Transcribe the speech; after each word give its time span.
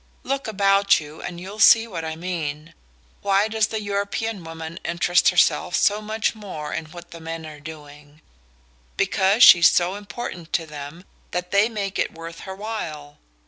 Look 0.23 0.47
about 0.47 0.99
you 0.99 1.21
and 1.21 1.39
you'll 1.39 1.59
see 1.59 1.85
what 1.85 2.03
I 2.03 2.15
mean. 2.15 2.73
Why 3.21 3.47
does 3.47 3.67
the 3.67 3.79
European 3.83 4.43
woman 4.43 4.79
interest 4.83 5.29
herself 5.29 5.75
so 5.75 6.01
much 6.01 6.33
more 6.33 6.73
in 6.73 6.85
what 6.85 7.11
the 7.11 7.19
men 7.19 7.45
are 7.45 7.59
doing? 7.59 8.19
Because 8.97 9.43
she's 9.43 9.69
so 9.69 9.93
important 9.93 10.53
to 10.53 10.65
them 10.65 11.05
that 11.29 11.51
they 11.51 11.69
make 11.69 11.99
it 11.99 12.15
worth 12.15 12.39
her 12.39 12.55
while! 12.55 13.19